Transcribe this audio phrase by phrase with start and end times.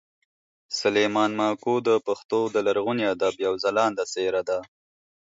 [0.79, 4.59] سلیمان ماکو د پښتو د لرغوني ادب یوه خلانده څېره ده